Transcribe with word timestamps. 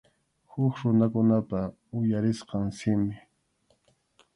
Huk 0.51 0.73
runakunapa 0.81 1.59
uyarisqan 1.97 2.67
simi. 2.77 3.15